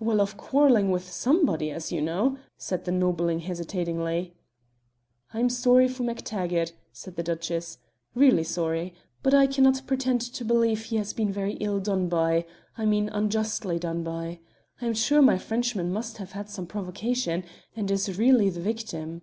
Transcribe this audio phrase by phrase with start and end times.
[0.00, 4.34] "Well, of quarrelling with somebody, as you know," said the nobleman hesitatingly.
[5.32, 7.78] "I am sorry for MacTaggart," said the Duchess,
[8.12, 12.46] "really sorry, but I cannot pretend to believe he has been very ill done by
[12.76, 14.40] I mean unjustly done by.
[14.80, 17.44] I am sure my Frenchman must have had some provocation,
[17.76, 19.22] and is really the victim."